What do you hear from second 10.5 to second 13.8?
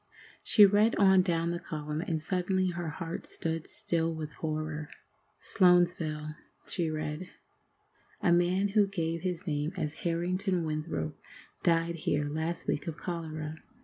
Winthrop died here last week of cholera.